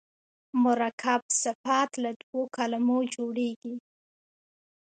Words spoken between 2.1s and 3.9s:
دوو کلمو جوړیږي.